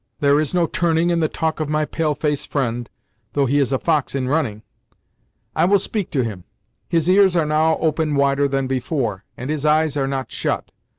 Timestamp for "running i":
4.27-5.65